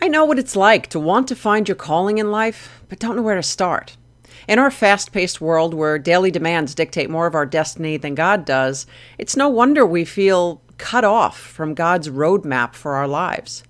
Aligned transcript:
I 0.00 0.08
know 0.08 0.24
what 0.24 0.38
it's 0.38 0.56
like 0.56 0.88
to 0.88 1.00
want 1.00 1.28
to 1.28 1.36
find 1.36 1.68
your 1.68 1.76
calling 1.76 2.18
in 2.18 2.30
life, 2.30 2.82
but 2.88 2.98
don't 2.98 3.16
know 3.16 3.22
where 3.22 3.36
to 3.36 3.42
start. 3.42 3.96
In 4.48 4.58
our 4.58 4.70
fast 4.70 5.12
paced 5.12 5.40
world 5.40 5.74
where 5.74 5.98
daily 5.98 6.30
demands 6.30 6.74
dictate 6.74 7.08
more 7.08 7.26
of 7.26 7.34
our 7.34 7.46
destiny 7.46 7.96
than 7.96 8.14
God 8.14 8.44
does, 8.44 8.86
it's 9.18 9.36
no 9.36 9.48
wonder 9.48 9.86
we 9.86 10.04
feel 10.04 10.60
cut 10.78 11.04
off 11.04 11.38
from 11.38 11.74
God's 11.74 12.08
roadmap 12.08 12.74
for 12.74 12.94
our 12.94 13.06
lives. 13.06 13.62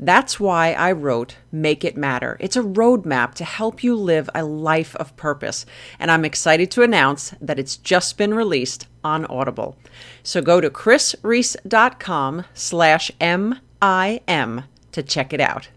That's 0.00 0.38
why 0.38 0.72
I 0.72 0.92
wrote 0.92 1.36
Make 1.50 1.84
It 1.84 1.96
Matter. 1.96 2.36
It's 2.40 2.56
a 2.56 2.62
roadmap 2.62 3.34
to 3.34 3.44
help 3.44 3.82
you 3.82 3.96
live 3.96 4.30
a 4.34 4.44
life 4.44 4.94
of 4.96 5.16
purpose, 5.16 5.66
and 5.98 6.10
I'm 6.10 6.24
excited 6.24 6.70
to 6.72 6.82
announce 6.82 7.34
that 7.40 7.58
it's 7.58 7.76
just 7.76 8.16
been 8.16 8.34
released 8.34 8.86
on 9.02 9.26
Audible. 9.26 9.76
So 10.22 10.40
go 10.40 10.60
to 10.60 10.70
krisreece.com 10.70 12.44
slash 12.54 13.10
M-I-M 13.20 14.64
to 14.98 15.02
check 15.04 15.32
it 15.32 15.40
out. 15.40 15.68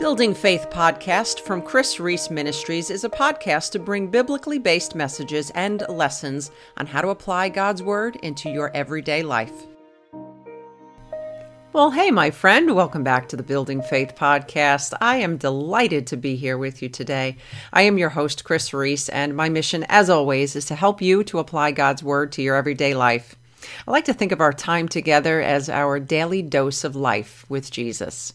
Building 0.00 0.34
Faith 0.34 0.66
podcast 0.70 1.38
from 1.40 1.62
Kris 1.62 2.00
Reece 2.00 2.30
Ministries 2.30 2.90
is 2.90 3.04
a 3.04 3.08
podcast 3.08 3.70
to 3.72 3.78
bring 3.78 4.08
biblically 4.08 4.58
based 4.58 4.96
messages 4.96 5.50
and 5.50 5.84
lessons 5.88 6.50
on 6.76 6.86
how 6.86 7.00
to 7.00 7.10
apply 7.10 7.50
God's 7.50 7.80
Word 7.80 8.16
into 8.16 8.50
your 8.50 8.74
everyday 8.74 9.22
life. 9.22 9.52
Well, 11.72 11.92
hey, 11.92 12.10
my 12.10 12.32
friend, 12.32 12.74
welcome 12.74 13.04
back 13.04 13.28
to 13.28 13.36
the 13.36 13.44
Building 13.44 13.82
Faith 13.82 14.16
podcast. 14.16 14.94
I 15.00 15.18
am 15.18 15.36
delighted 15.36 16.08
to 16.08 16.16
be 16.16 16.34
here 16.34 16.58
with 16.58 16.82
you 16.82 16.88
today. 16.88 17.36
I 17.72 17.82
am 17.82 17.98
your 17.98 18.08
host, 18.08 18.42
Kris 18.42 18.74
Reece, 18.74 19.08
and 19.10 19.36
my 19.36 19.48
mission, 19.48 19.86
as 19.88 20.10
always, 20.10 20.56
is 20.56 20.64
to 20.64 20.74
help 20.74 21.00
you 21.00 21.22
to 21.24 21.38
apply 21.38 21.70
God's 21.70 22.02
Word 22.02 22.32
to 22.32 22.42
your 22.42 22.56
everyday 22.56 22.94
life. 22.94 23.36
I 23.86 23.92
like 23.92 24.06
to 24.06 24.14
think 24.14 24.32
of 24.32 24.40
our 24.40 24.52
time 24.52 24.88
together 24.88 25.40
as 25.40 25.68
our 25.68 26.00
daily 26.00 26.42
dose 26.42 26.82
of 26.82 26.96
life 26.96 27.44
with 27.48 27.70
Jesus. 27.70 28.32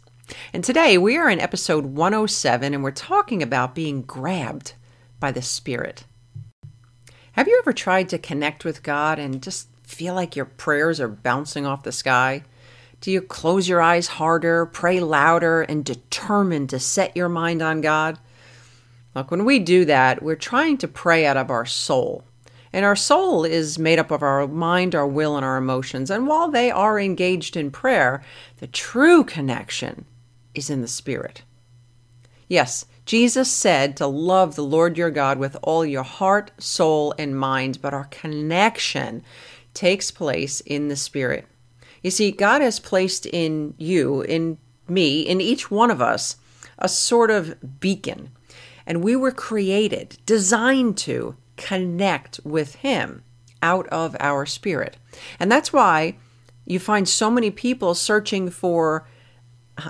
And 0.54 0.64
today 0.64 0.98
we 0.98 1.18
are 1.18 1.30
in 1.30 1.40
episode 1.40 1.86
107, 1.86 2.74
and 2.74 2.84
we're 2.84 2.92
talking 2.92 3.44
about 3.44 3.76
being 3.76 4.02
grabbed 4.02 4.74
by 5.20 5.32
the 5.32 5.42
Spirit. 5.42 6.06
Have 7.34 7.48
you 7.48 7.60
ever 7.60 7.74
tried 7.74 8.10
to 8.10 8.18
connect 8.18 8.64
with 8.64 8.82
God 8.82 9.20
and 9.20 9.44
just 9.44 9.68
feel 9.84 10.14
like 10.14 10.36
your 10.36 10.46
prayers 10.46 11.00
are 11.00 11.08
bouncing 11.08 11.66
off 11.66 11.84
the 11.84 11.92
sky? 11.92 12.44
Do 13.02 13.12
you 13.12 13.22
close 13.22 13.68
your 13.68 13.82
eyes 13.82 14.08
harder, 14.08 14.66
pray 14.66 15.00
louder, 15.00 15.62
and 15.62 15.86
determine 15.86 16.68
to 16.68 16.80
set 16.80 17.16
your 17.16 17.30
mind 17.30 17.62
on 17.62 17.82
God? 17.82 18.18
Look, 19.14 19.32
when 19.32 19.46
we 19.46 19.60
do 19.60 19.86
that, 19.86 20.24
we're 20.24 20.36
trying 20.36 20.78
to 20.80 20.88
pray 20.88 21.26
out 21.26 21.38
of 21.38 21.52
our 21.52 21.66
soul. 21.66 22.24
And 22.74 22.84
our 22.84 22.96
soul 22.96 23.46
is 23.46 23.78
made 23.78 24.00
up 24.00 24.12
of 24.12 24.24
our 24.24 24.48
mind, 24.48 24.96
our 24.96 25.08
will, 25.08 25.38
and 25.38 25.46
our 25.46 25.58
emotions. 25.58 26.10
And 26.10 26.28
while 26.28 26.50
they 26.50 26.72
are 26.72 27.00
engaged 27.00 27.56
in 27.56 27.72
prayer, 27.72 28.24
the 28.58 28.68
true 28.68 29.24
connection 29.24 30.06
is 30.56 30.70
in 30.70 30.82
the 30.82 30.88
spirit. 30.88 31.44
Yes, 32.48 32.86
Jesus 33.06 33.52
said 33.52 33.96
to 33.98 34.08
love 34.08 34.56
the 34.56 34.64
Lord 34.64 34.98
your 34.98 35.12
God 35.12 35.38
with 35.38 35.56
all 35.62 35.86
your 35.86 36.04
heart, 36.04 36.52
soul, 36.58 37.14
and 37.20 37.38
mind, 37.38 37.80
but 37.82 37.94
our 37.94 38.06
connection 38.06 39.24
takes 39.74 40.10
place 40.10 40.60
in 40.62 40.88
the 40.88 40.96
spirit. 40.96 41.48
You 42.02 42.12
see, 42.12 42.32
God 42.32 42.62
has 42.62 42.80
placed 42.80 43.26
in 43.26 43.74
you, 43.78 44.22
in 44.22 44.58
me, 44.88 45.22
in 45.22 45.42
each 45.42 45.72
one 45.72 45.92
of 45.92 46.02
us, 46.02 46.38
a 46.78 46.88
sort 46.88 47.32
of 47.32 47.80
beacon. 47.80 48.30
And 48.86 49.04
we 49.04 49.16
were 49.16 49.32
created, 49.32 50.18
designed 50.26 50.98
to 51.00 51.36
connect 51.58 52.40
with 52.44 52.76
Him 52.76 53.24
out 53.62 53.88
of 53.88 54.16
our 54.20 54.46
spirit. 54.46 54.98
And 55.40 55.52
that's 55.52 55.74
why 55.74 56.18
you 56.66 56.80
find 56.80 57.08
so 57.08 57.32
many 57.32 57.52
people 57.52 57.96
searching 57.96 58.50
for, 58.50 59.08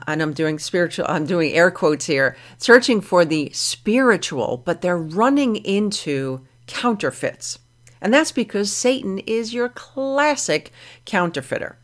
and 0.07 0.21
I'm 0.21 0.33
doing 0.33 0.59
spiritual, 0.59 1.05
I'm 1.07 1.25
doing 1.25 1.53
air 1.53 1.71
quotes 1.71 2.05
here, 2.05 2.35
searching 2.57 3.01
for 3.01 3.25
the 3.25 3.49
spiritual, 3.53 4.61
but 4.65 4.81
they're 4.81 4.97
running 4.97 5.57
into 5.57 6.41
counterfeits. 6.67 7.59
And 8.01 8.13
that's 8.13 8.31
because 8.31 8.71
Satan 8.71 9.19
is 9.19 9.53
your 9.53 9.69
classic 9.69 10.71
counterfeiter. 11.05 11.77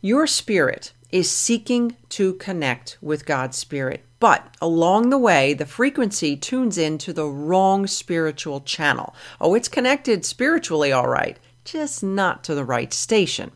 Your 0.00 0.26
spirit 0.26 0.92
is 1.10 1.30
seeking 1.30 1.96
to 2.10 2.34
connect 2.34 2.98
with 3.00 3.26
God's 3.26 3.56
spirit, 3.56 4.04
but 4.18 4.54
along 4.60 5.10
the 5.10 5.18
way, 5.18 5.54
the 5.54 5.66
frequency 5.66 6.36
tunes 6.36 6.78
into 6.78 7.12
the 7.12 7.26
wrong 7.26 7.86
spiritual 7.86 8.60
channel. 8.60 9.14
Oh, 9.40 9.54
it's 9.54 9.68
connected 9.68 10.24
spiritually, 10.24 10.92
all 10.92 11.08
right, 11.08 11.38
just 11.64 12.02
not 12.02 12.44
to 12.44 12.54
the 12.54 12.64
right 12.64 12.92
station. 12.92 13.52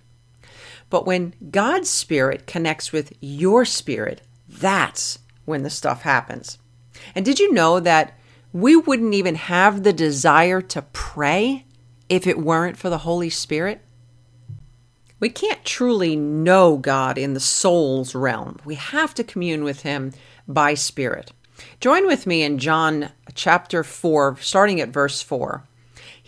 But 0.90 1.06
when 1.06 1.34
God's 1.50 1.88
spirit 1.88 2.46
connects 2.46 2.92
with 2.92 3.12
your 3.20 3.64
spirit, 3.64 4.22
that's 4.48 5.20
when 5.44 5.62
the 5.62 5.70
stuff 5.70 6.02
happens. 6.02 6.58
And 7.14 7.24
did 7.24 7.38
you 7.38 7.52
know 7.52 7.80
that 7.80 8.18
we 8.52 8.76
wouldn't 8.76 9.14
even 9.14 9.36
have 9.36 9.82
the 9.82 9.92
desire 9.92 10.60
to 10.60 10.82
pray 10.92 11.64
if 12.08 12.26
it 12.26 12.38
weren't 12.38 12.76
for 12.76 12.90
the 12.90 12.98
Holy 12.98 13.30
Spirit? 13.30 13.80
We 15.20 15.28
can't 15.28 15.64
truly 15.64 16.16
know 16.16 16.76
God 16.76 17.18
in 17.18 17.34
the 17.34 17.40
soul's 17.40 18.14
realm. 18.14 18.58
We 18.64 18.74
have 18.74 19.14
to 19.14 19.24
commune 19.24 19.64
with 19.64 19.82
Him 19.82 20.12
by 20.48 20.74
Spirit. 20.74 21.32
Join 21.78 22.06
with 22.06 22.26
me 22.26 22.42
in 22.42 22.58
John 22.58 23.10
chapter 23.34 23.84
4, 23.84 24.38
starting 24.40 24.80
at 24.80 24.88
verse 24.88 25.20
4. 25.22 25.62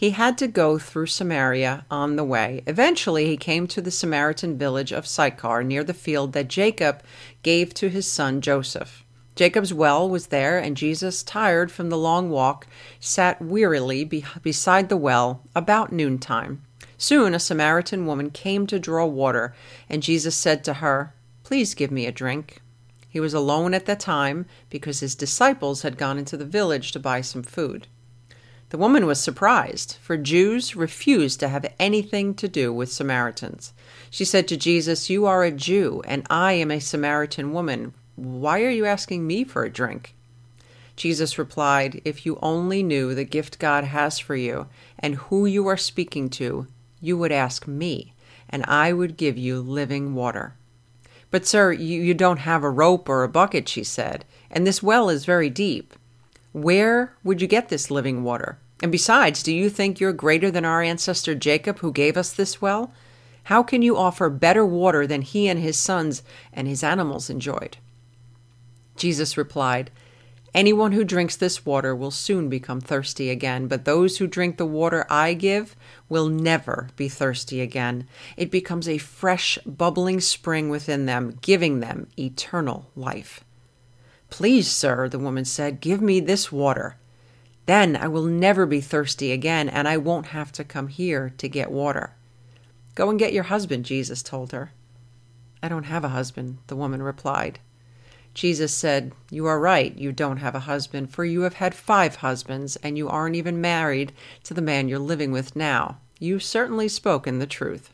He 0.03 0.11
had 0.11 0.37
to 0.39 0.49
go 0.49 0.81
through 0.81 1.07
Samaria 1.07 1.87
on 1.89 2.17
the 2.17 2.25
way. 2.25 2.65
Eventually, 2.67 3.27
he 3.27 3.37
came 3.37 3.69
to 3.69 3.81
the 3.81 3.93
Samaritan 3.93 4.59
village 4.59 4.91
of 4.91 5.07
Sychar 5.07 5.63
near 5.63 5.85
the 5.85 5.95
field 5.95 6.33
that 6.33 6.49
Jacob 6.49 7.05
gave 7.45 7.73
to 7.75 7.89
his 7.89 8.05
son 8.11 8.41
Joseph. 8.41 9.05
Jacob's 9.37 9.73
well 9.73 10.11
was 10.11 10.27
there, 10.27 10.59
and 10.59 10.77
Jesus, 10.77 11.23
tired 11.23 11.71
from 11.71 11.89
the 11.89 11.97
long 11.97 12.31
walk, 12.31 12.67
sat 12.99 13.41
wearily 13.41 14.03
be- 14.03 14.25
beside 14.43 14.89
the 14.89 14.97
well 14.97 15.45
about 15.55 15.93
noontime. 15.93 16.63
Soon 16.99 17.33
a 17.33 17.39
Samaritan 17.39 18.05
woman 18.05 18.31
came 18.31 18.67
to 18.67 18.81
draw 18.81 19.07
water, 19.07 19.55
and 19.89 20.03
Jesus 20.03 20.35
said 20.35 20.65
to 20.65 20.75
her, 20.75 21.15
Please 21.45 21.75
give 21.75 21.93
me 21.93 22.07
a 22.07 22.11
drink. 22.11 22.61
He 23.09 23.21
was 23.21 23.35
alone 23.35 23.73
at 23.73 23.87
the 23.87 23.95
time 23.95 24.47
because 24.69 24.99
his 24.99 25.15
disciples 25.15 25.83
had 25.83 25.97
gone 25.97 26.19
into 26.19 26.37
the 26.37 26.45
village 26.45 26.91
to 26.91 26.99
buy 26.99 27.21
some 27.21 27.45
food. 27.45 27.87
The 28.73 28.79
woman 28.79 29.05
was 29.05 29.21
surprised, 29.21 29.99
for 30.01 30.17
Jews 30.17 30.75
refused 30.75 31.41
to 31.41 31.49
have 31.49 31.71
anything 31.79 32.33
to 32.37 32.49
do 32.49 32.73
with 32.73 32.91
Samaritans. 32.91 33.75
She 34.11 34.25
said 34.25 34.49
to 34.49 34.57
Jesus, 34.57 35.11
You 35.11 35.27
are 35.27 35.45
a 35.45 35.51
Jew, 35.51 36.01
and 36.07 36.27
I 36.31 36.55
am 36.55 36.71
a 36.71 36.81
Samaritan 36.81 37.53
woman. 37.53 37.93
Why 38.17 38.63
are 38.63 38.71
you 38.71 38.87
asking 38.87 39.27
me 39.27 39.45
for 39.45 39.63
a 39.63 39.71
drink? 39.71 40.15
Jesus 40.97 41.37
replied, 41.37 42.01
If 42.07 42.25
you 42.25 42.39
only 42.41 42.83
knew 42.83 43.15
the 43.15 43.25
gift 43.25 43.59
God 43.59 43.85
has 43.85 44.19
for 44.19 44.37
you 44.37 44.69
and 44.99 45.17
who 45.17 45.45
you 45.45 45.67
are 45.67 45.77
speaking 45.77 46.31
to, 46.31 46.67
you 46.99 47.19
would 47.19 47.31
ask 47.31 47.67
me, 47.69 48.15
and 48.49 48.65
I 48.67 48.95
would 48.95 49.19
give 49.19 49.37
you 49.37 49.61
living 49.61 50.15
water. 50.15 50.55
But, 51.31 51.45
sir, 51.45 51.73
you, 51.73 52.01
you 52.01 52.15
don't 52.15 52.39
have 52.39 52.65
a 52.65 52.71
rope 52.71 53.07
or 53.11 53.23
a 53.23 53.29
bucket, 53.29 53.69
she 53.69 53.85
said, 53.85 54.25
and 54.51 54.67
this 54.67 54.83
well 54.83 55.11
is 55.11 55.27
very 55.27 55.51
deep. 55.51 55.93
Where 56.55 57.15
would 57.23 57.43
you 57.43 57.47
get 57.47 57.69
this 57.69 57.91
living 57.91 58.25
water? 58.25 58.59
And 58.83 58.91
besides, 58.91 59.45
do 59.45 59.55
you 59.55 59.71
think 59.71 60.01
you're 60.01 60.13
greater 60.13 60.51
than 60.51 60.65
our 60.65 60.83
ancestor 60.83 61.37
Jacob, 61.37 61.79
who 61.79 61.93
gave 61.93 62.17
us 62.17 62.33
this 62.33 62.61
well? 62.61 62.93
How 63.45 63.63
can 63.63 63.81
you 63.81 63.97
offer 63.97 64.29
better 64.29 64.67
water 64.67 65.07
than 65.07 65.23
he 65.23 65.49
and 65.49 65.61
his 65.61 65.79
sons 65.79 66.23
and 66.53 66.67
his 66.67 66.83
animals 66.83 67.31
enjoyed? 67.31 67.77
Jesus 68.97 69.37
replied, 69.37 69.91
Anyone 70.55 70.93
who 70.93 71.05
drinks 71.05 71.35
this 71.35 71.65
water 71.65 71.97
will 71.97 72.11
soon 72.11 72.51
become 72.51 72.81
thirsty 72.81 73.31
again, 73.31 73.69
but 73.69 73.87
those 73.87 74.19
who 74.19 74.27
drink 74.27 74.59
the 74.59 74.67
water 74.67 75.07
I 75.09 75.33
give 75.33 75.75
will 76.11 76.29
never 76.29 76.89
be 76.95 77.09
thirsty 77.09 77.63
again. 77.63 78.07
It 78.37 78.51
becomes 78.51 78.87
a 78.87 78.99
fresh, 78.99 79.59
bubbling 79.65 80.21
spring 80.21 80.69
within 80.69 81.07
them, 81.07 81.39
giving 81.41 81.81
them 81.81 82.09
eternal 82.19 82.91
life. 82.95 83.45
Please, 84.29 84.71
sir, 84.71 85.09
the 85.09 85.19
woman 85.19 85.47
said, 85.47 85.81
give 85.81 86.03
me 86.03 86.21
this 86.21 86.53
water. 86.53 86.97
Then 87.67 87.97
I 87.97 88.09
will 88.09 88.25
never 88.25 88.67
be 88.67 88.81
thirsty 88.81 89.33
again, 89.33 89.69
and 89.69 89.87
I 89.87 89.97
won't 89.97 90.27
have 90.27 90.51
to 90.53 90.65
come 90.65 90.89
here 90.89 91.33
to 91.39 91.49
get 91.49 91.71
water. 91.71 92.15
Go 92.95 93.09
and 93.09 93.19
get 93.19 93.33
your 93.33 93.45
husband, 93.45 93.85
Jesus 93.85 94.23
told 94.23 94.53
her. 94.53 94.73
I 95.63 95.69
don't 95.69 95.85
have 95.85 96.05
a 96.05 96.09
husband, 96.09 96.59
the 96.67 96.77
woman 96.77 97.03
replied. 97.03 97.61
Jesus 98.35 98.75
said, 98.75 99.13
You 99.31 99.47
are 99.47 99.61
right, 99.61 99.97
you 99.97 100.11
don't 100.11 100.39
have 100.39 100.55
a 100.55 100.61
husband, 100.61 101.11
for 101.11 101.25
you 101.25 101.43
have 101.43 101.55
had 101.55 101.75
five 101.75 102.17
husbands, 102.17 102.77
and 102.77 102.99
you 102.99 103.09
aren't 103.09 103.37
even 103.37 103.61
married 103.61 104.13
to 104.45 104.55
the 104.55 104.63
man 104.63 104.89
you're 104.89 104.99
living 104.99 105.31
with 105.31 105.55
now. 105.55 105.99
You've 106.19 106.43
certainly 106.43 106.89
spoken 106.89 107.39
the 107.39 107.47
truth. 107.47 107.93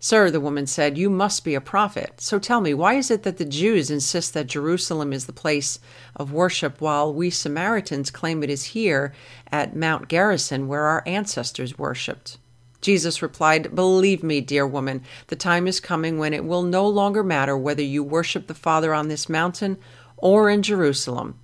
Sir, 0.00 0.30
the 0.30 0.40
woman 0.40 0.66
said, 0.66 0.96
you 0.96 1.10
must 1.10 1.44
be 1.44 1.56
a 1.56 1.60
prophet. 1.60 2.20
So 2.20 2.38
tell 2.38 2.60
me, 2.60 2.72
why 2.72 2.94
is 2.94 3.10
it 3.10 3.24
that 3.24 3.38
the 3.38 3.44
Jews 3.44 3.90
insist 3.90 4.32
that 4.34 4.46
Jerusalem 4.46 5.12
is 5.12 5.26
the 5.26 5.32
place 5.32 5.80
of 6.14 6.32
worship, 6.32 6.80
while 6.80 7.12
we 7.12 7.30
Samaritans 7.30 8.10
claim 8.10 8.44
it 8.44 8.50
is 8.50 8.64
here 8.64 9.12
at 9.50 9.74
Mount 9.74 10.08
Gerizim 10.08 10.68
where 10.68 10.84
our 10.84 11.02
ancestors 11.04 11.78
worshipped? 11.78 12.38
Jesus 12.80 13.22
replied, 13.22 13.74
Believe 13.74 14.22
me, 14.22 14.40
dear 14.40 14.64
woman, 14.64 15.02
the 15.26 15.36
time 15.36 15.66
is 15.66 15.80
coming 15.80 16.16
when 16.16 16.32
it 16.32 16.44
will 16.44 16.62
no 16.62 16.86
longer 16.86 17.24
matter 17.24 17.56
whether 17.56 17.82
you 17.82 18.04
worship 18.04 18.46
the 18.46 18.54
Father 18.54 18.94
on 18.94 19.08
this 19.08 19.28
mountain 19.28 19.78
or 20.16 20.48
in 20.48 20.62
Jerusalem. 20.62 21.40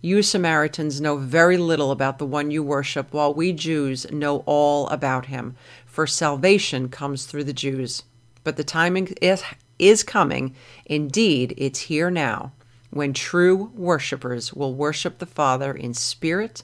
You 0.00 0.22
Samaritans 0.22 1.00
know 1.00 1.16
very 1.16 1.56
little 1.56 1.90
about 1.90 2.18
the 2.18 2.26
one 2.26 2.52
you 2.52 2.62
worship, 2.62 3.12
while 3.12 3.34
we 3.34 3.52
Jews 3.52 4.06
know 4.12 4.44
all 4.46 4.86
about 4.88 5.26
him, 5.26 5.56
for 5.96 6.06
salvation 6.06 6.90
comes 6.90 7.24
through 7.24 7.44
the 7.44 7.54
Jews. 7.54 8.02
But 8.44 8.58
the 8.58 8.64
timing 8.64 9.14
is, 9.22 9.42
is 9.78 10.02
coming, 10.02 10.54
indeed, 10.84 11.54
it's 11.56 11.78
here 11.78 12.10
now, 12.10 12.52
when 12.90 13.14
true 13.14 13.72
worshippers 13.74 14.52
will 14.52 14.74
worship 14.74 15.16
the 15.16 15.24
Father 15.24 15.72
in 15.72 15.94
spirit 15.94 16.62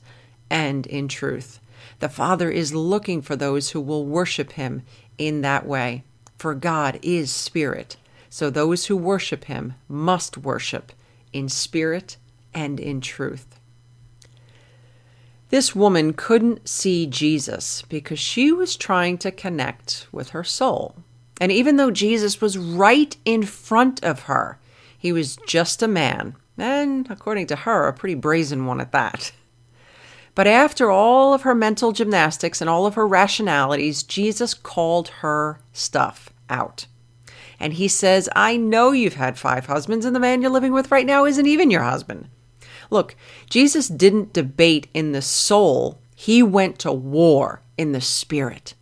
and 0.50 0.87
in 0.87 1.08
truth. 1.08 1.61
The 2.00 2.11
Father 2.11 2.50
is 2.50 2.75
looking 2.75 3.23
for 3.23 3.34
those 3.34 3.70
who 3.70 3.81
will 3.81 4.05
worship 4.05 4.52
him 4.52 4.82
in 5.17 5.40
that 5.40 5.67
way. 5.67 6.05
For 6.37 6.55
God 6.55 6.99
is 7.00 7.32
spirit, 7.32 7.96
so 8.28 8.50
those 8.50 8.85
who 8.85 8.99
worship 8.99 9.44
him 9.44 9.73
must 9.88 10.37
worship 10.37 10.93
in 11.32 11.49
spirit 11.49 12.19
and 12.52 12.78
in 12.78 13.00
truth. 13.00 13.58
This 15.52 15.76
woman 15.76 16.14
couldn't 16.14 16.66
see 16.66 17.06
Jesus 17.06 17.82
because 17.90 18.19
she 18.19 18.50
was 18.50 18.75
trying 18.75 19.19
to 19.19 19.31
connect 19.31 20.06
with 20.10 20.31
her 20.31 20.43
soul. 20.43 20.96
And 21.43 21.52
even 21.52 21.76
though 21.76 21.90
Jesus 21.90 22.40
was 22.40 22.56
right 22.56 23.14
in 23.26 23.43
front 23.43 24.02
of 24.02 24.20
her, 24.20 24.58
he 24.96 25.12
was 25.12 25.37
just 25.46 25.82
a 25.82 25.87
man, 25.87 26.37
and 26.56 27.06
according 27.10 27.49
to 27.49 27.56
her, 27.56 27.87
a 27.87 27.93
pretty 27.93 28.14
brazen 28.14 28.64
one 28.64 28.81
at 28.81 28.93
that. 28.93 29.32
But 30.34 30.46
after 30.46 30.90
all 30.90 31.34
of 31.34 31.43
her 31.43 31.54
mental 31.54 31.93
gymnastics 31.93 32.62
and 32.62 32.70
all 32.70 32.87
of 32.87 32.94
her 32.94 33.06
rationalities, 33.06 34.02
Jesus 34.02 34.54
called 34.54 35.08
her 35.20 35.60
stuff 35.75 36.32
out. 36.49 36.87
And 37.60 37.75
he 37.75 37.88
says, 37.88 38.26
I 38.34 38.56
know 38.56 38.93
you've 38.93 39.16
had 39.16 39.38
five 39.38 39.66
husbands, 39.66 40.06
and 40.06 40.16
the 40.16 40.20
man 40.20 40.40
you're 40.40 40.50
living 40.50 40.72
with 40.72 40.90
right 40.90 41.04
now 41.04 41.26
isn't 41.26 41.46
even 41.46 41.70
your 41.70 41.82
husband. 41.82 42.31
Look, 42.92 43.16
Jesus 43.48 43.88
didn't 43.88 44.34
debate 44.34 44.86
in 44.92 45.12
the 45.12 45.22
soul, 45.22 45.98
he 46.14 46.42
went 46.42 46.78
to 46.80 46.92
war 46.92 47.62
in 47.78 47.92
the 47.92 48.02
spirit. 48.02 48.74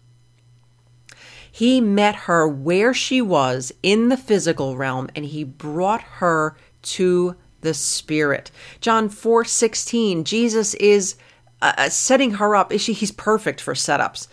He 1.50 1.80
met 1.80 2.16
her 2.26 2.48
where 2.48 2.92
she 2.92 3.22
was 3.22 3.72
in 3.84 4.08
the 4.08 4.16
physical 4.16 4.76
realm 4.76 5.08
and 5.14 5.24
he 5.24 5.44
brought 5.44 6.02
her 6.02 6.56
to 6.82 7.36
the 7.60 7.72
spirit. 7.72 8.50
John 8.80 9.08
4:16 9.08 10.24
Jesus 10.24 10.74
is 10.74 11.14
uh, 11.62 11.74
uh, 11.78 11.88
setting 11.88 12.32
her 12.32 12.56
up. 12.56 12.72
Is 12.72 12.80
She, 12.80 12.92
he's 12.92 13.12
perfect 13.12 13.60
for 13.60 13.74
setups. 13.74 14.26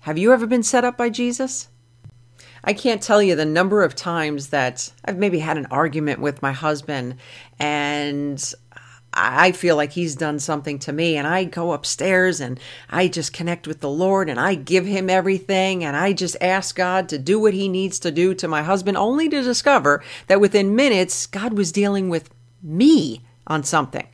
Have 0.00 0.18
you 0.18 0.30
ever 0.30 0.46
been 0.46 0.62
set 0.62 0.84
up 0.84 0.98
by 0.98 1.08
Jesus? 1.08 1.68
I 2.64 2.72
can't 2.72 3.02
tell 3.02 3.22
you 3.22 3.34
the 3.34 3.44
number 3.44 3.82
of 3.82 3.94
times 3.94 4.48
that 4.48 4.92
I've 5.04 5.18
maybe 5.18 5.38
had 5.38 5.56
an 5.56 5.66
argument 5.66 6.20
with 6.20 6.42
my 6.42 6.52
husband 6.52 7.16
and 7.58 8.54
I 9.12 9.52
feel 9.52 9.74
like 9.74 9.92
he's 9.92 10.14
done 10.14 10.38
something 10.38 10.78
to 10.80 10.92
me 10.92 11.16
and 11.16 11.26
I 11.26 11.44
go 11.44 11.72
upstairs 11.72 12.40
and 12.40 12.60
I 12.90 13.08
just 13.08 13.32
connect 13.32 13.66
with 13.66 13.80
the 13.80 13.90
Lord 13.90 14.28
and 14.28 14.38
I 14.38 14.54
give 14.54 14.86
him 14.86 15.08
everything 15.08 15.82
and 15.82 15.96
I 15.96 16.12
just 16.12 16.36
ask 16.40 16.76
God 16.76 17.08
to 17.08 17.18
do 17.18 17.40
what 17.40 17.54
he 17.54 17.68
needs 17.68 17.98
to 18.00 18.10
do 18.10 18.34
to 18.34 18.48
my 18.48 18.62
husband 18.62 18.96
only 18.96 19.28
to 19.28 19.42
discover 19.42 20.02
that 20.26 20.40
within 20.40 20.76
minutes 20.76 21.26
God 21.26 21.54
was 21.54 21.72
dealing 21.72 22.08
with 22.08 22.30
me 22.62 23.22
on 23.46 23.64
something. 23.64 24.06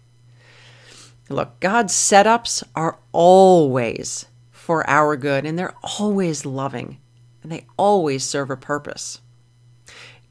Look, 1.29 1.59
God's 1.61 1.93
setups 1.93 2.63
are 2.77 2.99
always 3.13 4.27
for 4.53 4.89
our 4.89 5.17
good 5.17 5.45
and 5.45 5.59
they're 5.59 5.75
always 5.99 6.47
loving 6.47 6.99
and 7.45 7.53
they 7.53 7.67
always 7.77 8.25
serve 8.25 8.51
a 8.51 8.57
purpose. 8.57 9.21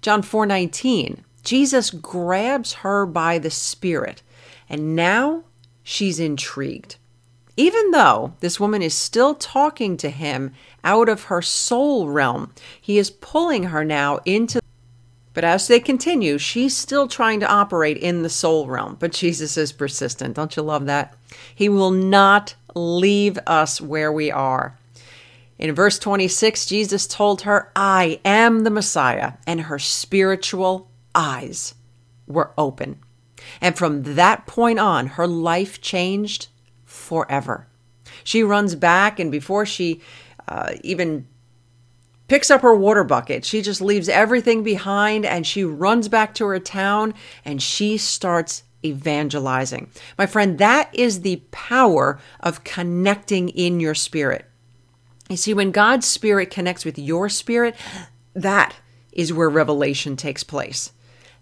John 0.02 0.22
4:19 0.22 1.24
Jesus 1.44 1.90
grabs 1.90 2.74
her 2.74 3.06
by 3.06 3.38
the 3.38 3.50
spirit 3.50 4.22
and 4.68 4.96
now 4.96 5.44
she's 5.84 6.20
intrigued. 6.20 6.98
Even 7.56 7.92
though 7.92 8.34
this 8.40 8.60
woman 8.60 8.82
is 8.82 8.94
still 8.94 9.36
talking 9.36 9.96
to 9.98 10.10
him 10.10 10.52
out 10.84 11.08
of 11.08 11.26
her 11.26 11.42
soul 11.42 12.10
realm, 12.10 12.52
he 12.82 12.98
is 12.98 13.12
pulling 13.12 13.66
her 13.66 13.86
now 13.86 14.20
into 14.26 14.60
but 15.34 15.44
as 15.44 15.68
they 15.68 15.80
continue, 15.80 16.38
she's 16.38 16.78
still 16.78 17.08
trying 17.08 17.40
to 17.40 17.52
operate 17.52 17.98
in 17.98 18.22
the 18.22 18.30
soul 18.30 18.68
realm. 18.68 18.98
But 19.00 19.14
Jesus 19.14 19.58
is 19.58 19.72
persistent. 19.72 20.36
Don't 20.36 20.56
you 20.56 20.62
love 20.62 20.86
that? 20.86 21.16
He 21.56 21.70
will 21.70 21.92
not 21.92 22.56
leave 22.76 23.40
us 23.48 23.82
where 23.82 24.12
we 24.12 24.30
are. 24.30 24.78
In 25.60 25.74
verse 25.76 26.00
26, 26.00 26.66
Jesus 26.66 27.08
told 27.08 27.44
her, 27.44 27.72
I 27.76 28.20
am 28.26 28.64
the 28.64 28.70
Messiah, 28.70 29.34
and 29.46 29.62
her 29.62 29.80
spiritual 29.80 30.90
eyes 31.14 31.76
were 32.28 32.52
open. 32.58 33.00
And 33.62 33.78
from 33.78 34.04
that 34.16 34.46
point 34.48 34.80
on, 34.80 35.08
her 35.08 35.28
life 35.28 35.80
changed 35.82 36.48
forever. 36.86 37.68
She 38.24 38.44
runs 38.44 38.76
back, 38.76 39.20
and 39.20 39.32
before 39.32 39.66
she 39.66 40.02
uh, 40.48 40.74
even 40.84 41.28
picks 42.28 42.50
up 42.50 42.62
her 42.62 42.76
water 42.76 43.04
bucket. 43.04 43.46
She 43.46 43.62
just 43.62 43.82
leaves 43.82 44.10
everything 44.10 44.64
behind 44.64 45.26
and 45.26 45.46
she 45.46 45.64
runs 45.64 46.08
back 46.08 46.34
to 46.36 46.46
her 46.46 46.60
town 46.60 47.14
and 47.46 47.62
she 47.62 47.98
starts 47.98 48.64
evangelizing. 48.84 49.90
My 50.18 50.26
friend, 50.26 50.58
that 50.58 50.90
is 50.94 51.22
the 51.22 51.44
power 51.52 52.20
of 52.40 52.64
connecting 52.64 53.50
in 53.50 53.80
your 53.80 53.96
spirit. 53.96 54.50
You 55.30 55.38
see, 55.38 55.54
when 55.54 55.72
God's 55.72 56.08
spirit 56.08 56.52
connects 56.52 56.86
with 56.86 57.00
your 57.00 57.30
spirit, 57.30 57.76
that 58.34 58.76
is 59.12 59.32
where 59.32 59.50
revelation 59.50 60.16
takes 60.16 60.44
place. 60.44 60.92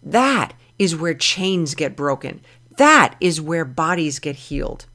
That 0.03 0.53
is 0.77 0.95
where 0.95 1.13
chains 1.13 1.75
get 1.75 1.95
broken. 1.95 2.41
That 2.77 3.15
is 3.19 3.41
where 3.41 3.65
bodies 3.65 4.19
get 4.19 4.35
healed. 4.35 4.85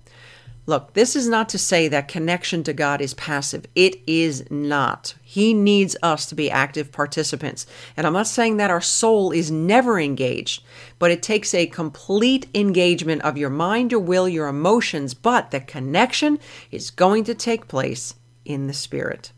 Look, 0.68 0.94
this 0.94 1.14
is 1.14 1.28
not 1.28 1.48
to 1.50 1.58
say 1.58 1.86
that 1.86 2.08
connection 2.08 2.64
to 2.64 2.72
God 2.72 3.00
is 3.00 3.14
passive. 3.14 3.66
It 3.76 4.00
is 4.04 4.50
not. 4.50 5.14
He 5.22 5.54
needs 5.54 5.96
us 6.02 6.26
to 6.26 6.34
be 6.34 6.50
active 6.50 6.90
participants. 6.90 7.66
And 7.96 8.04
I'm 8.04 8.12
not 8.12 8.26
saying 8.26 8.56
that 8.56 8.70
our 8.70 8.80
soul 8.80 9.30
is 9.30 9.48
never 9.48 10.00
engaged, 10.00 10.64
but 10.98 11.12
it 11.12 11.22
takes 11.22 11.54
a 11.54 11.66
complete 11.66 12.48
engagement 12.52 13.22
of 13.22 13.38
your 13.38 13.50
mind, 13.50 13.92
your 13.92 14.00
will, 14.00 14.28
your 14.28 14.48
emotions, 14.48 15.14
but 15.14 15.52
the 15.52 15.60
connection 15.60 16.40
is 16.72 16.90
going 16.90 17.22
to 17.24 17.34
take 17.34 17.68
place 17.68 18.14
in 18.46 18.66
the 18.66 18.72
spirit. 18.72 19.32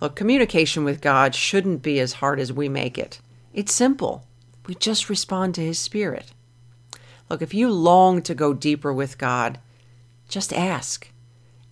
Look, 0.00 0.16
communication 0.16 0.84
with 0.84 1.00
God 1.00 1.34
shouldn't 1.34 1.82
be 1.82 2.00
as 2.00 2.14
hard 2.14 2.40
as 2.40 2.52
we 2.52 2.68
make 2.68 2.98
it. 2.98 3.20
It's 3.52 3.72
simple. 3.72 4.26
We 4.66 4.74
just 4.74 5.08
respond 5.08 5.54
to 5.54 5.60
His 5.60 5.78
Spirit. 5.78 6.32
Look, 7.28 7.42
if 7.42 7.54
you 7.54 7.70
long 7.70 8.20
to 8.22 8.34
go 8.34 8.52
deeper 8.52 8.92
with 8.92 9.18
God, 9.18 9.58
just 10.28 10.52
ask. 10.52 11.10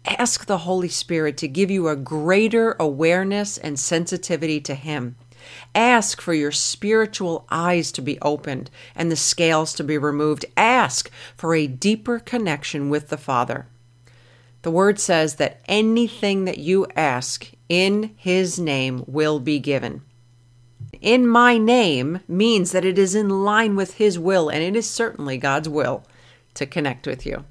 Ask 0.05 0.47
the 0.47 0.59
Holy 0.59 0.88
Spirit 0.88 1.37
to 1.38 1.49
give 1.49 1.71
you 1.71 1.88
a 1.88 1.97
greater 1.97 2.76
awareness 2.79 3.59
and 3.59 3.79
sensitivity 3.79 4.61
to 4.61 4.75
Him. 4.75 5.17
Ask 5.75 6.21
for 6.21 6.35
your 6.35 6.52
spiritual 6.52 7.47
eyes 7.50 7.93
to 7.93 8.02
be 8.02 8.21
opened 8.21 8.71
and 8.95 9.11
the 9.11 9.17
scales 9.17 9.73
to 9.75 9.85
be 9.85 9.99
removed. 9.99 10.45
Ask 10.57 11.11
for 11.37 11.55
a 11.55 11.67
deeper 11.67 12.19
connection 12.19 12.90
with 12.90 13.09
the 13.09 13.17
Father. 13.17 13.67
The 14.62 14.71
Word 14.71 14.99
says 14.99 15.37
that 15.37 15.61
anything 15.67 16.45
that 16.45 16.59
you 16.59 16.87
ask 16.95 17.50
in 17.69 18.14
His 18.17 18.59
name 18.59 19.05
will 19.07 19.40
be 19.40 19.59
given. 19.59 20.02
In 21.00 21.26
my 21.26 21.57
name 21.57 22.21
means 22.29 22.73
that 22.73 22.85
it 22.85 22.99
is 22.99 23.14
in 23.14 23.43
line 23.45 23.75
with 23.75 23.95
His 23.95 24.19
will, 24.19 24.50
and 24.50 24.62
it 24.62 24.76
is 24.76 24.88
certainly 24.88 25.38
God's 25.38 25.69
will 25.69 26.05
to 26.55 26.67
connect 26.67 27.07
with 27.07 27.25
you. 27.25 27.45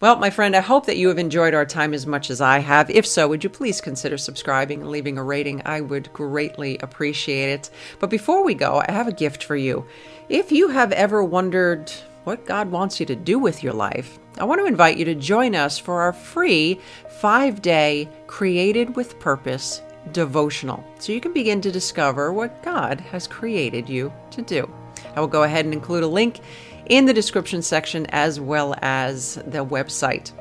Well, 0.00 0.16
my 0.16 0.28
friend, 0.28 0.54
I 0.54 0.60
hope 0.60 0.84
that 0.84 0.98
you 0.98 1.08
have 1.08 1.18
enjoyed 1.18 1.54
our 1.54 1.64
time 1.64 1.94
as 1.94 2.06
much 2.06 2.28
as 2.28 2.42
I 2.42 2.58
have. 2.58 2.90
If 2.90 3.06
so, 3.06 3.26
would 3.28 3.42
you 3.42 3.48
please 3.48 3.80
consider 3.80 4.18
subscribing 4.18 4.82
and 4.82 4.90
leaving 4.90 5.16
a 5.16 5.24
rating? 5.24 5.62
I 5.64 5.80
would 5.80 6.12
greatly 6.12 6.76
appreciate 6.78 7.48
it. 7.48 7.70
But 8.00 8.10
before 8.10 8.44
we 8.44 8.52
go, 8.52 8.82
I 8.86 8.92
have 8.92 9.08
a 9.08 9.12
gift 9.12 9.42
for 9.42 9.56
you. 9.56 9.86
If 10.28 10.52
you 10.52 10.68
have 10.68 10.92
ever 10.92 11.24
wondered 11.24 11.90
what 12.24 12.46
God 12.46 12.70
wants 12.70 12.98
you 12.98 13.06
to 13.06 13.14
do 13.14 13.38
with 13.38 13.62
your 13.62 13.72
life, 13.72 14.18
I 14.38 14.44
want 14.44 14.60
to 14.60 14.66
invite 14.66 14.96
you 14.96 15.04
to 15.04 15.14
join 15.14 15.54
us 15.54 15.78
for 15.78 16.00
our 16.00 16.12
free 16.12 16.80
five 17.20 17.62
day 17.62 18.08
Created 18.26 18.96
with 18.96 19.18
Purpose 19.20 19.82
devotional 20.12 20.84
so 20.98 21.12
you 21.12 21.20
can 21.20 21.32
begin 21.32 21.60
to 21.60 21.72
discover 21.72 22.32
what 22.32 22.62
God 22.62 23.00
has 23.00 23.26
created 23.26 23.88
you 23.88 24.12
to 24.32 24.42
do. 24.42 24.68
I 25.14 25.20
will 25.20 25.28
go 25.28 25.44
ahead 25.44 25.64
and 25.64 25.74
include 25.74 26.02
a 26.02 26.08
link 26.08 26.40
in 26.86 27.06
the 27.06 27.14
description 27.14 27.62
section 27.62 28.06
as 28.06 28.40
well 28.40 28.74
as 28.82 29.36
the 29.46 29.64
website. 29.64 30.32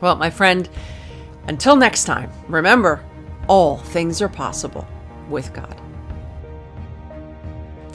Well, 0.00 0.16
my 0.16 0.30
friend, 0.30 0.68
until 1.48 1.76
next 1.76 2.04
time, 2.04 2.30
remember 2.48 3.04
all 3.48 3.78
things 3.78 4.20
are 4.20 4.28
possible 4.28 4.86
with 5.28 5.52
God. 5.54 5.80